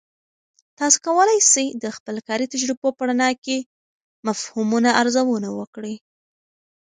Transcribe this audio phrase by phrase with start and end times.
[0.77, 3.57] تاسې کولای سئ د خپل کاري تجربو په رڼا کې
[4.27, 5.95] مفهومونه ارزونه وکړئ.